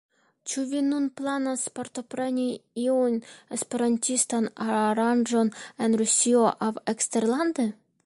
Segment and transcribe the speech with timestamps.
[0.51, 2.47] Ĉu vi nun planas partopreni
[2.85, 3.19] iun
[3.59, 5.55] esperantistan aranĝon
[5.89, 7.73] en Rusio aŭ eksterlande?